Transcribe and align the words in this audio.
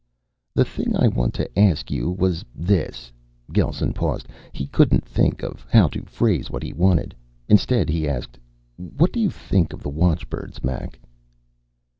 "The 0.55 0.65
thing 0.65 0.95
I 0.97 1.07
wanted 1.07 1.35
to 1.53 1.59
ask 1.59 1.91
you 1.91 2.09
was 2.09 2.43
this" 2.55 3.11
Gelsen 3.53 3.93
paused. 3.93 4.29
He 4.51 4.65
couldn't 4.65 5.05
think 5.05 5.43
how 5.71 5.89
to 5.89 6.01
phrase 6.07 6.49
what 6.49 6.63
he 6.63 6.73
wanted. 6.73 7.13
Instead 7.47 7.87
he 7.87 8.09
asked, 8.09 8.39
"What 8.77 9.11
do 9.13 9.19
you 9.19 9.29
think 9.29 9.73
of 9.73 9.83
the 9.83 9.89
watchbirds, 9.91 10.63
Mac?" 10.63 10.99